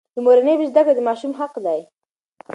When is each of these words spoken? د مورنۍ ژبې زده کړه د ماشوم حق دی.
د 0.15 0.17
مورنۍ 0.25 0.53
ژبې 0.55 0.65
زده 0.71 0.81
کړه 0.85 0.93
د 0.95 0.99
ماشوم 1.07 1.31
حق 1.39 1.53
دی. 1.65 1.79